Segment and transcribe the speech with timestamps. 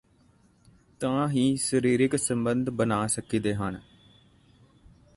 [1.01, 3.79] ਤਾਂ ਹੀ ਸਰੀਰਕ ਸਬੰਧ ਬੱਣਾ ਸਕੀਦੇ ਹਨ